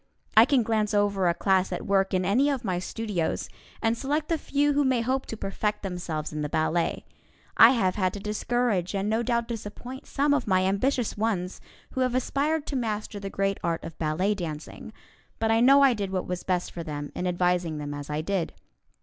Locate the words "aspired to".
12.15-12.75